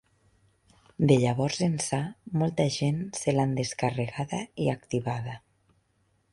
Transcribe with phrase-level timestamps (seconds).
[1.11, 1.99] De llavors ençà,
[2.45, 5.41] molta gent se l’han descarregada i activada.